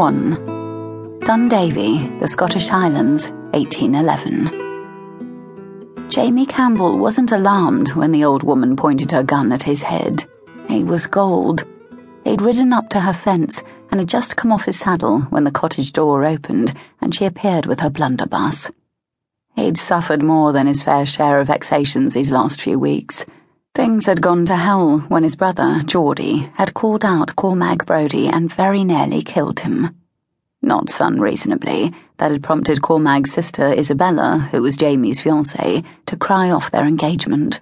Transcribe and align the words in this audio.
1. 0.00 1.20
Dundavie, 1.20 2.18
the 2.20 2.26
Scottish 2.26 2.68
Highlands, 2.68 3.28
1811. 3.52 6.08
Jamie 6.08 6.46
Campbell 6.46 6.96
wasn't 6.96 7.32
alarmed 7.32 7.92
when 7.92 8.10
the 8.10 8.24
old 8.24 8.42
woman 8.42 8.76
pointed 8.76 9.10
her 9.10 9.22
gun 9.22 9.52
at 9.52 9.62
his 9.62 9.82
head. 9.82 10.24
He 10.70 10.82
was 10.82 11.06
gold. 11.06 11.66
He'd 12.24 12.40
ridden 12.40 12.72
up 12.72 12.88
to 12.88 13.00
her 13.00 13.12
fence 13.12 13.62
and 13.90 14.00
had 14.00 14.08
just 14.08 14.36
come 14.36 14.52
off 14.52 14.64
his 14.64 14.78
saddle 14.78 15.20
when 15.28 15.44
the 15.44 15.50
cottage 15.50 15.92
door 15.92 16.24
opened 16.24 16.72
and 17.02 17.14
she 17.14 17.26
appeared 17.26 17.66
with 17.66 17.80
her 17.80 17.90
blunderbuss. 17.90 18.70
He'd 19.54 19.76
suffered 19.76 20.22
more 20.22 20.54
than 20.54 20.66
his 20.66 20.80
fair 20.80 21.04
share 21.04 21.40
of 21.40 21.48
vexations 21.48 22.14
these 22.14 22.30
last 22.30 22.62
few 22.62 22.78
weeks. 22.78 23.26
Things 23.74 24.06
had 24.06 24.20
gone 24.20 24.46
to 24.46 24.56
hell 24.56 24.98
when 25.08 25.22
his 25.22 25.36
brother, 25.36 25.82
Geordie, 25.84 26.50
had 26.54 26.74
called 26.74 27.04
out 27.04 27.36
Cormac 27.36 27.86
Brodie 27.86 28.28
and 28.28 28.52
very 28.52 28.82
nearly 28.82 29.22
killed 29.22 29.60
him. 29.60 29.94
Not 30.60 31.00
unreasonably, 31.00 31.94
that 32.18 32.32
had 32.32 32.42
prompted 32.42 32.82
Cormac's 32.82 33.32
sister 33.32 33.68
Isabella, 33.68 34.48
who 34.50 34.60
was 34.60 34.76
Jamie's 34.76 35.20
fiancée, 35.20 35.84
to 36.06 36.16
cry 36.16 36.50
off 36.50 36.70
their 36.70 36.84
engagement. 36.84 37.60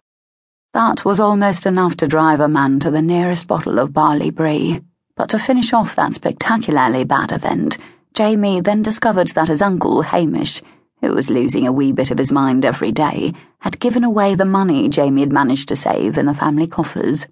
That 0.72 1.04
was 1.04 1.20
almost 1.20 1.66
enough 1.66 1.96
to 1.98 2.08
drive 2.08 2.40
a 2.40 2.48
man 2.48 2.80
to 2.80 2.90
the 2.90 3.02
nearest 3.02 3.46
bottle 3.46 3.78
of 3.78 3.92
barley 3.92 4.30
bree. 4.30 4.80
But 5.14 5.28
to 5.30 5.38
finish 5.38 5.72
off 5.72 5.94
that 5.96 6.14
spectacularly 6.14 7.04
bad 7.04 7.32
event, 7.32 7.76
Jamie 8.14 8.60
then 8.60 8.82
discovered 8.82 9.28
that 9.28 9.48
his 9.48 9.62
uncle, 9.62 10.02
Hamish, 10.02 10.62
who 11.00 11.14
was 11.14 11.30
losing 11.30 11.66
a 11.66 11.72
wee 11.72 11.92
bit 11.92 12.10
of 12.10 12.18
his 12.18 12.32
mind 12.32 12.64
every 12.64 12.92
day, 12.92 13.32
had 13.60 13.80
given 13.80 14.04
away 14.04 14.34
the 14.34 14.44
money 14.44 14.88
Jamie 14.88 15.22
had 15.22 15.32
managed 15.32 15.68
to 15.68 15.76
save 15.76 16.18
in 16.18 16.26
the 16.26 16.34
family 16.34 16.66
coffers. 16.66 17.26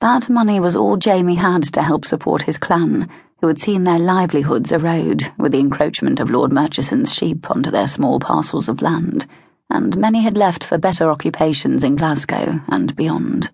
That 0.00 0.28
money 0.28 0.60
was 0.60 0.76
all 0.76 0.96
Jamie 0.96 1.36
had 1.36 1.62
to 1.74 1.82
help 1.82 2.04
support 2.04 2.42
his 2.42 2.58
clan, 2.58 3.08
who 3.40 3.48
had 3.48 3.60
seen 3.60 3.84
their 3.84 3.98
livelihoods 3.98 4.72
erode 4.72 5.32
with 5.38 5.52
the 5.52 5.60
encroachment 5.60 6.20
of 6.20 6.30
Lord 6.30 6.52
Murchison's 6.52 7.12
sheep 7.12 7.50
onto 7.50 7.70
their 7.70 7.88
small 7.88 8.18
parcels 8.18 8.68
of 8.68 8.82
land, 8.82 9.26
and 9.70 9.96
many 9.96 10.22
had 10.22 10.36
left 10.36 10.64
for 10.64 10.78
better 10.78 11.10
occupations 11.10 11.84
in 11.84 11.96
Glasgow 11.96 12.60
and 12.68 12.94
beyond. 12.96 13.50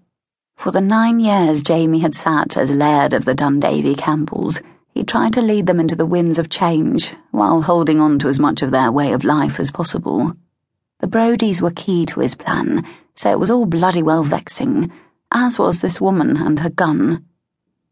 For 0.57 0.71
the 0.71 0.81
nine 0.81 1.21
years 1.21 1.63
Jamie 1.63 2.01
had 2.01 2.15
sat 2.15 2.57
as 2.57 2.71
Laird 2.71 3.15
of 3.15 3.25
the 3.25 3.35
Dundavie 3.35 3.97
Campbells, 3.97 4.61
he 5.01 5.07
tried 5.07 5.33
to 5.33 5.41
lead 5.41 5.65
them 5.65 5.81
into 5.81 5.97
the 5.97 6.05
winds 6.05 6.39
of 6.39 6.51
change 6.51 7.15
while 7.31 7.63
holding 7.63 8.03
on 8.03 8.19
to 8.19 8.29
as 8.29 8.39
much 8.39 8.61
of 8.61 8.71
their 8.71 8.93
way 8.93 9.15
of 9.15 9.25
life 9.25 9.59
as 9.59 9.71
possible. 9.71 10.31
The 10.99 11.07
Brodies 11.07 11.63
were 11.63 11.71
key 11.71 12.05
to 12.05 12.21
his 12.21 12.35
plan, 12.35 12.87
so 13.15 13.31
it 13.31 13.39
was 13.39 13.51
all 13.51 13.65
bloody 13.65 14.03
well 14.03 14.23
vexing, 14.23 14.93
as 15.33 15.59
was 15.59 15.81
this 15.81 16.03
woman 16.03 16.37
and 16.37 16.61
her 16.61 16.69
gun. 16.69 17.25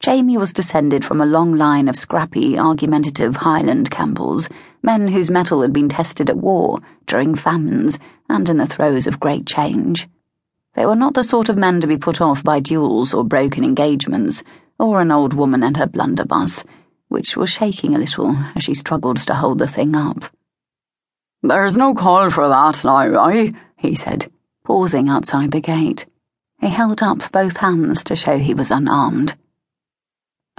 Jamie 0.00 0.36
was 0.36 0.52
descended 0.52 1.02
from 1.02 1.22
a 1.22 1.24
long 1.24 1.54
line 1.54 1.88
of 1.88 1.96
scrappy, 1.96 2.58
argumentative 2.58 3.36
Highland 3.36 3.90
Campbells, 3.90 4.46
men 4.82 5.08
whose 5.08 5.30
mettle 5.30 5.62
had 5.62 5.72
been 5.72 5.88
tested 5.88 6.28
at 6.28 6.36
war, 6.36 6.78
during 7.06 7.34
famines, 7.34 7.98
and 8.28 8.50
in 8.50 8.58
the 8.58 8.66
throes 8.66 9.06
of 9.06 9.18
great 9.18 9.46
change. 9.46 10.06
They 10.74 10.84
were 10.84 10.94
not 10.94 11.14
the 11.14 11.24
sort 11.24 11.48
of 11.48 11.56
men 11.56 11.80
to 11.80 11.86
be 11.86 11.96
put 11.96 12.20
off 12.20 12.44
by 12.44 12.60
duels 12.60 13.14
or 13.14 13.24
broken 13.24 13.64
engagements, 13.64 14.44
or 14.78 15.00
an 15.00 15.10
old 15.10 15.32
woman 15.32 15.62
and 15.62 15.78
her 15.78 15.86
blunderbuss 15.86 16.64
which 17.08 17.36
was 17.36 17.50
shaking 17.50 17.94
a 17.94 17.98
little 17.98 18.36
as 18.54 18.62
she 18.62 18.74
struggled 18.74 19.18
to 19.18 19.34
hold 19.34 19.58
the 19.58 19.66
thing 19.66 19.96
up. 19.96 20.24
There's 21.42 21.76
no 21.76 21.94
call 21.94 22.30
for 22.30 22.48
that, 22.48 22.84
now, 22.84 23.28
eh? 23.28 23.52
he 23.76 23.94
said, 23.94 24.30
pausing 24.64 25.08
outside 25.08 25.50
the 25.50 25.60
gate. 25.60 26.06
He 26.60 26.68
held 26.68 27.02
up 27.02 27.30
both 27.30 27.58
hands 27.58 28.02
to 28.04 28.16
show 28.16 28.38
he 28.38 28.54
was 28.54 28.70
unarmed. 28.70 29.36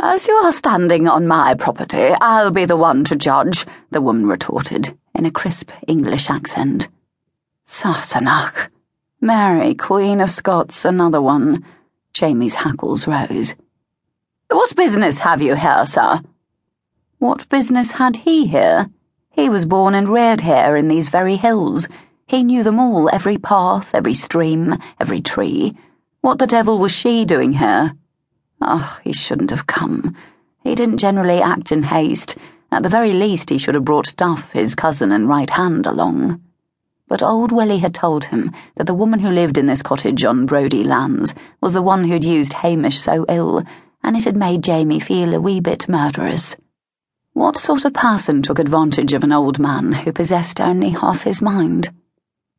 As 0.02 0.28
you 0.28 0.34
are 0.36 0.54
standing 0.54 1.10
on 1.10 1.28
my 1.28 1.56
property, 1.56 2.14
I'll 2.22 2.52
be 2.52 2.64
the 2.64 2.78
one 2.78 3.04
to 3.06 3.18
judge, 3.18 3.66
the 3.92 4.02
woman 4.02 4.26
retorted, 4.26 4.98
in 5.14 5.26
a 5.26 5.32
crisp 5.32 5.72
English 5.88 6.30
accent. 6.30 6.88
Sassenach. 7.68 8.70
Mary, 9.20 9.76
Queen 9.76 10.22
of 10.22 10.30
Scots, 10.30 10.86
another 10.86 11.22
one. 11.22 11.66
Jamie's 12.14 12.56
hackles 12.56 13.06
rose. 13.06 13.56
What 14.50 14.74
business 14.78 15.20
have 15.20 15.42
you 15.42 15.56
here, 15.56 15.86
sir? 15.86 16.22
What 17.20 17.50
business 17.50 17.92
had 17.92 18.16
he 18.16 18.48
here? 18.48 18.90
He 19.30 19.50
was 19.50 19.66
born 19.66 19.94
and 19.94 20.08
reared 20.08 20.40
here 20.40 20.78
in 20.78 20.88
these 20.88 21.10
very 21.10 21.36
hills. 21.36 21.90
He 22.26 22.44
knew 22.44 22.64
them 22.64 22.80
all, 22.80 23.10
every 23.12 23.38
path, 23.38 23.94
every 23.94 24.14
stream, 24.14 24.78
every 25.02 25.20
tree. 25.20 25.76
What 26.22 26.40
the 26.40 26.48
devil 26.48 26.80
was 26.80 26.94
she 26.94 27.26
doing 27.26 27.52
here? 27.52 27.92
Ah, 28.62 28.96
oh, 28.96 29.02
he 29.04 29.12
shouldn't 29.12 29.50
have 29.50 29.68
come. 29.68 30.16
He 30.64 30.76
didn't 30.76 31.00
generally 31.00 31.42
act 31.42 31.74
in 31.74 31.84
haste. 31.84 32.38
At 32.72 32.84
the 32.84 32.90
very 32.90 33.12
least, 33.12 33.50
he 33.50 33.58
should 33.58 33.76
have 33.76 33.84
brought 33.84 34.16
Duff, 34.16 34.54
his 34.54 34.74
cousin 34.74 35.12
and 35.12 35.28
right 35.28 35.50
hand, 35.50 35.86
along. 35.86 36.40
But 37.10 37.22
old 37.22 37.52
Willie 37.52 37.80
had 37.80 37.94
told 37.94 38.24
him 38.24 38.54
that 38.78 38.88
the 38.88 38.94
woman 38.94 39.20
who 39.20 39.30
lived 39.30 39.58
in 39.58 39.66
this 39.66 39.84
cottage 39.84 40.24
on 40.24 40.46
Brodie 40.46 40.86
lands 40.86 41.36
was 41.60 41.74
the 41.74 41.82
one 41.82 42.06
who'd 42.06 42.24
used 42.24 42.54
Hamish 42.54 43.02
so 43.02 43.26
ill, 43.28 43.66
and 44.04 44.16
it 44.16 44.24
had 44.24 44.38
made 44.38 44.64
Jamie 44.64 45.02
feel 45.02 45.34
a 45.34 45.42
wee 45.42 45.60
bit 45.60 45.90
murderous. 45.90 46.56
What 47.40 47.58
sort 47.58 47.86
of 47.86 47.94
person 47.94 48.42
took 48.42 48.60
advantage 48.60 49.14
of 49.14 49.24
an 49.24 49.32
old 49.32 49.60
man 49.60 49.94
who 49.94 50.12
possessed 50.12 50.60
only 50.60 50.90
half 50.90 51.24
his 51.24 51.42
mind? 51.42 51.90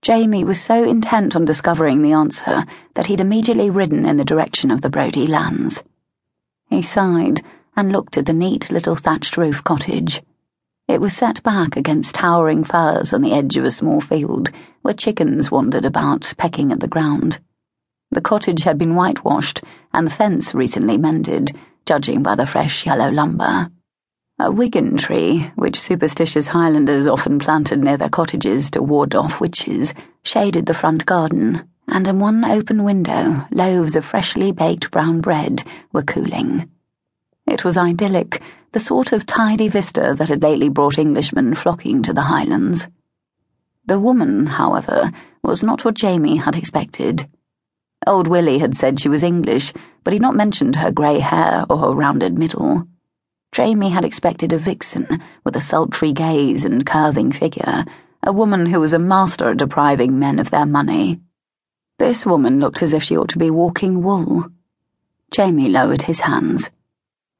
Jamie 0.00 0.42
was 0.42 0.58
so 0.58 0.84
intent 0.84 1.36
on 1.36 1.44
discovering 1.44 2.00
the 2.00 2.12
answer 2.12 2.64
that 2.94 3.06
he'd 3.06 3.20
immediately 3.20 3.68
ridden 3.68 4.06
in 4.06 4.16
the 4.16 4.24
direction 4.24 4.70
of 4.70 4.80
the 4.80 4.88
Brodie 4.88 5.26
lands. 5.26 5.84
He 6.70 6.80
sighed 6.80 7.42
and 7.76 7.92
looked 7.92 8.16
at 8.16 8.24
the 8.24 8.32
neat 8.32 8.70
little 8.70 8.96
thatched 8.96 9.36
roof 9.36 9.62
cottage. 9.62 10.22
It 10.88 11.02
was 11.02 11.14
set 11.14 11.42
back 11.42 11.76
against 11.76 12.14
towering 12.14 12.64
firs 12.64 13.12
on 13.12 13.20
the 13.20 13.34
edge 13.34 13.58
of 13.58 13.66
a 13.66 13.70
small 13.70 14.00
field 14.00 14.50
where 14.80 14.94
chickens 14.94 15.50
wandered 15.50 15.84
about, 15.84 16.32
pecking 16.38 16.72
at 16.72 16.80
the 16.80 16.88
ground. 16.88 17.38
The 18.12 18.22
cottage 18.22 18.62
had 18.62 18.78
been 18.78 18.94
whitewashed 18.94 19.60
and 19.92 20.06
the 20.06 20.10
fence 20.10 20.54
recently 20.54 20.97
mended, 20.97 21.54
judging 21.84 22.22
by 22.22 22.34
the 22.34 22.47
fresh 22.47 22.86
yellow 22.86 23.10
lumber. 23.10 23.70
A 24.43 24.51
wigan 24.51 24.97
tree, 24.97 25.53
which 25.56 25.78
superstitious 25.78 26.47
Highlanders 26.47 27.06
often 27.06 27.39
planted 27.39 27.84
near 27.84 27.99
their 27.99 28.09
cottages 28.09 28.71
to 28.71 28.83
ward 28.83 29.15
off 29.15 29.39
witches, 29.39 29.93
shaded 30.23 30.65
the 30.65 30.73
front 30.73 31.05
garden, 31.05 31.69
and 31.87 32.09
in 32.09 32.21
one 32.21 32.43
open 32.47 32.83
window, 32.83 33.47
loaves 33.51 33.97
of 33.97 34.05
freshly 34.06 34.51
baked 34.51 34.91
brown 34.91 35.21
bread 35.21 35.62
were 35.93 36.03
cooling. 36.03 36.71
It 37.47 37.67
was 37.67 37.77
idyllic, 37.77 38.41
the 38.73 38.81
sort 38.81 39.12
of 39.12 39.27
tidy 39.27 39.69
vista 39.69 40.15
that 40.17 40.31
had 40.31 40.43
lately 40.43 40.71
brought 40.71 40.99
Englishmen 40.99 41.55
flocking 41.55 42.03
to 42.05 42.15
the 42.15 42.22
Highlands. 42.22 42.89
The 43.84 44.01
woman, 44.01 44.47
however, 44.47 45.12
was 45.43 45.62
not 45.62 45.84
what 45.84 45.97
Jamie 45.97 46.37
had 46.37 46.57
expected. 46.57 47.28
Old 48.07 48.27
Willie 48.27 48.59
had 48.59 48.75
said 48.75 49.01
she 49.01 49.11
was 49.11 49.22
English, 49.22 49.75
but 50.03 50.15
he'd 50.15 50.22
not 50.22 50.34
mentioned 50.34 50.77
her 50.77 50.91
grey 50.91 51.19
hair 51.19 51.67
or 51.69 51.77
her 51.77 51.91
rounded 51.91 52.39
middle. 52.39 52.87
Jamie 53.53 53.88
had 53.88 54.05
expected 54.05 54.53
a 54.53 54.59
vixen 54.59 55.21
with 55.44 55.56
a 55.56 55.61
sultry 55.61 56.12
gaze 56.12 56.65
and 56.65 56.87
curving 56.87 57.33
figure, 57.33 57.84
a 58.22 58.33
woman 58.33 58.66
who 58.66 58.78
was 58.78 58.93
a 58.93 58.99
master 58.99 59.50
at 59.50 59.56
depriving 59.56 60.19
men 60.19 60.38
of 60.38 60.50
their 60.50 60.66
money. 60.66 61.21
This 61.99 62.25
woman 62.25 62.60
looked 62.60 62.81
as 62.81 62.93
if 62.93 63.03
she 63.03 63.16
ought 63.16 63.28
to 63.31 63.39
be 63.39 63.50
walking 63.50 64.03
wool. 64.03 64.47
Jamie 65.33 65.69
lowered 65.69 66.03
his 66.03 66.21
hands. 66.21 66.71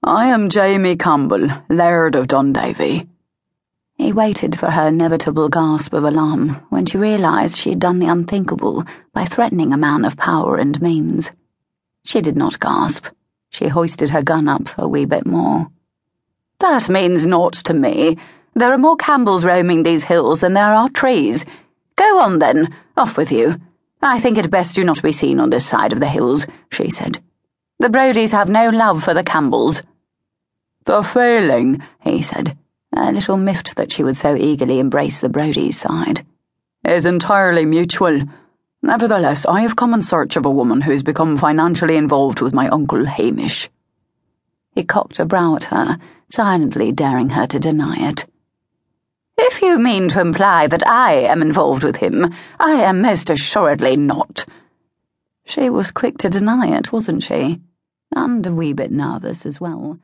I 0.03 0.27
am 0.27 0.49
Jamie 0.49 0.97
Campbell, 0.97 1.49
Laird 1.69 2.17
of 2.17 2.27
Dundavie. 2.27 3.09
He 3.95 4.13
waited 4.13 4.59
for 4.59 4.71
her 4.71 4.89
inevitable 4.89 5.49
gasp 5.49 5.93
of 5.93 6.05
alarm 6.05 6.61
when 6.71 6.87
she 6.87 6.99
realised 6.99 7.57
she 7.57 7.71
had 7.71 7.79
done 7.79 7.99
the 8.01 8.07
unthinkable 8.07 8.85
by 9.13 9.27
threatening 9.27 9.73
a 9.73 9.77
man 9.77 10.05
of 10.05 10.17
power 10.17 10.57
and 10.57 10.81
means. 10.83 11.33
She 12.03 12.21
did 12.21 12.37
not 12.37 12.59
gasp. 12.59 13.07
She 13.51 13.69
hoisted 13.69 14.11
her 14.11 14.23
gun 14.23 14.49
up 14.49 14.71
a 14.77 14.89
wee 14.89 15.05
bit 15.05 15.27
more. 15.27 15.71
That 16.61 16.89
means 16.91 17.25
naught 17.25 17.55
to 17.65 17.75
me. 17.75 18.19
There 18.55 18.73
are 18.73 18.79
more 18.79 18.97
Campbells 18.97 19.45
roaming 19.45 19.83
these 19.83 20.05
hills 20.05 20.41
than 20.41 20.53
there 20.53 20.75
are 20.75 20.89
trees. 20.91 21.47
Go 21.97 22.21
on, 22.21 22.39
then. 22.39 22.75
Off 22.97 23.17
with 23.17 23.33
you. 23.33 23.57
I 24.03 24.21
think 24.21 24.39
it 24.39 24.51
best 24.51 24.77
you 24.77 24.85
not 24.85 25.03
be 25.03 25.13
seen 25.13 25.41
on 25.41 25.51
this 25.51 25.67
side 25.67 25.93
of 25.93 26.01
the 26.01 26.09
hills, 26.09 26.47
she 26.71 26.91
said. 26.91 27.23
The 27.79 27.89
Brodies 27.89 28.33
have 28.33 28.51
no 28.51 28.69
love 28.69 29.03
for 29.03 29.15
the 29.15 29.25
Campbells. 29.25 29.83
The 30.85 31.03
failing, 31.03 31.83
he 32.03 32.21
said, 32.21 32.59
a 32.95 33.11
little 33.13 33.37
miffed 33.37 33.77
that 33.77 33.93
she 33.93 34.03
would 34.03 34.17
so 34.17 34.35
eagerly 34.37 34.81
embrace 34.81 35.21
the 35.21 35.29
Brodies' 35.29 35.75
side, 35.75 36.27
is 36.85 37.07
entirely 37.07 37.65
mutual. 37.65 38.23
Nevertheless, 38.83 39.47
I 39.47 39.63
have 39.63 39.77
come 39.77 39.95
in 39.95 40.03
search 40.03 40.37
of 40.37 40.45
a 40.45 40.51
woman 40.51 40.83
who 40.83 40.91
has 40.91 41.03
become 41.03 41.39
financially 41.39 41.97
involved 41.97 42.41
with 42.41 42.53
my 42.53 42.69
uncle 42.69 43.05
Hamish. 43.05 43.71
He 44.73 44.85
cocked 44.85 45.19
a 45.19 45.25
brow 45.25 45.57
at 45.57 45.65
her, 45.65 45.99
silently 46.29 46.93
daring 46.93 47.31
her 47.31 47.47
to 47.47 47.59
deny 47.59 47.97
it. 48.09 48.27
If 49.37 49.63
you 49.63 49.79
mean 49.79 50.09
to 50.11 50.21
imply 50.21 50.67
that 50.67 50.87
I 50.87 51.15
am 51.15 51.43
involved 51.43 51.83
with 51.83 51.97
him, 51.97 52.33
I 52.59 52.73
am 52.73 53.03
most 53.03 53.31
assuredly 53.31 53.97
not. 53.97 54.45
She 55.45 55.71
was 55.71 55.91
quick 55.91 56.19
to 56.19 56.31
deny 56.31 56.77
it, 56.77 56.93
wasn't 56.93 57.23
she? 57.23 57.61
And 58.15 58.47
a 58.47 58.55
wee 58.55 58.73
bit 58.73 58.91
nervous 58.91 59.47
as 59.47 59.61
well. 59.61 59.99